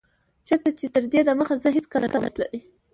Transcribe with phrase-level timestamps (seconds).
[0.47, 2.59] چيرته چي تر دي دمخه زه هيڅکله نه وم تللی